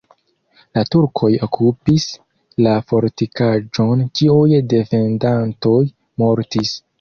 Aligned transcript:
La 0.77 0.83
turkoj 0.93 1.27
okupis 1.47 2.07
la 2.67 2.73
fortikaĵon, 2.93 4.01
ĉiuj 4.21 4.63
defendantoj 4.75 5.79
mortis. 6.25 6.75